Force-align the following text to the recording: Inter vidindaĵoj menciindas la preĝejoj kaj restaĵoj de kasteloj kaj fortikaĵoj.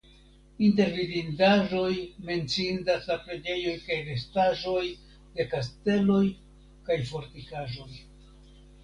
Inter 0.67 0.87
vidindaĵoj 0.93 1.91
menciindas 2.29 3.05
la 3.09 3.17
preĝejoj 3.27 3.73
kaj 3.89 3.97
restaĵoj 4.07 4.81
de 5.37 5.47
kasteloj 5.53 6.23
kaj 6.89 6.99
fortikaĵoj. 7.11 7.89